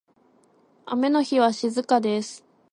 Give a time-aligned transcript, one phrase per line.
[0.87, 2.43] 雨の日は静かです。